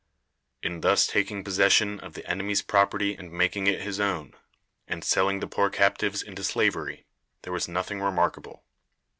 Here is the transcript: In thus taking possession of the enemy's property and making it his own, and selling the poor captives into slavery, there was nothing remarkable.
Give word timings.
In 0.63 0.81
thus 0.81 1.05
taking 1.05 1.43
possession 1.43 1.99
of 1.99 2.15
the 2.15 2.25
enemy's 2.27 2.63
property 2.63 3.13
and 3.13 3.31
making 3.31 3.67
it 3.67 3.81
his 3.83 3.99
own, 3.99 4.33
and 4.87 5.03
selling 5.03 5.41
the 5.41 5.47
poor 5.47 5.69
captives 5.69 6.23
into 6.23 6.43
slavery, 6.43 7.05
there 7.43 7.53
was 7.53 7.67
nothing 7.67 8.01
remarkable. 8.01 8.63